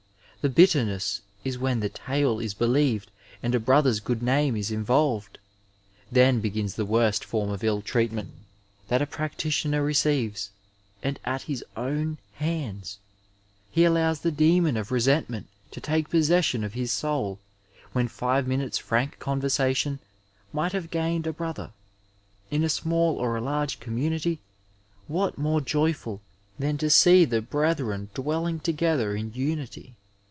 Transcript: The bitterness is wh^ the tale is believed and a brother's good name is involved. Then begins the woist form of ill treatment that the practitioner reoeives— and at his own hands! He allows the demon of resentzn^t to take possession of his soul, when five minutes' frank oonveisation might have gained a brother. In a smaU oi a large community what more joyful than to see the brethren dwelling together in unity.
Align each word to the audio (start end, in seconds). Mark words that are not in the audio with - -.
The 0.43 0.49
bitterness 0.49 1.21
is 1.43 1.59
wh^ 1.59 1.81
the 1.81 1.89
tale 1.89 2.39
is 2.39 2.55
believed 2.55 3.11
and 3.43 3.53
a 3.53 3.59
brother's 3.59 3.99
good 3.99 4.23
name 4.23 4.55
is 4.55 4.71
involved. 4.71 5.37
Then 6.11 6.39
begins 6.39 6.73
the 6.73 6.83
woist 6.87 7.23
form 7.23 7.51
of 7.51 7.63
ill 7.63 7.83
treatment 7.83 8.31
that 8.87 8.97
the 8.97 9.05
practitioner 9.05 9.85
reoeives— 9.85 10.49
and 11.03 11.19
at 11.23 11.43
his 11.43 11.63
own 11.77 12.17
hands! 12.37 12.97
He 13.69 13.85
allows 13.85 14.21
the 14.21 14.31
demon 14.31 14.77
of 14.77 14.89
resentzn^t 14.89 15.43
to 15.69 15.79
take 15.79 16.09
possession 16.09 16.63
of 16.63 16.73
his 16.73 16.91
soul, 16.91 17.37
when 17.93 18.07
five 18.07 18.47
minutes' 18.47 18.79
frank 18.79 19.19
oonveisation 19.19 19.99
might 20.51 20.71
have 20.71 20.89
gained 20.89 21.27
a 21.27 21.33
brother. 21.33 21.69
In 22.49 22.63
a 22.63 22.65
smaU 22.65 23.17
oi 23.19 23.39
a 23.39 23.41
large 23.41 23.79
community 23.79 24.39
what 25.07 25.37
more 25.37 25.61
joyful 25.61 26.19
than 26.57 26.79
to 26.79 26.89
see 26.89 27.25
the 27.25 27.43
brethren 27.43 28.09
dwelling 28.15 28.59
together 28.59 29.15
in 29.15 29.31
unity. 29.35 29.93